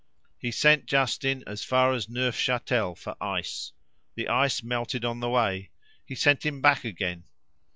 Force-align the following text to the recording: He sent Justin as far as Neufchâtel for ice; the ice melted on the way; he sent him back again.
He 0.39 0.49
sent 0.49 0.87
Justin 0.87 1.43
as 1.45 1.63
far 1.63 1.93
as 1.93 2.07
Neufchâtel 2.07 2.97
for 2.97 3.15
ice; 3.21 3.71
the 4.15 4.29
ice 4.29 4.63
melted 4.63 5.05
on 5.05 5.19
the 5.19 5.29
way; 5.29 5.69
he 6.03 6.15
sent 6.15 6.43
him 6.43 6.59
back 6.59 6.83
again. 6.83 7.25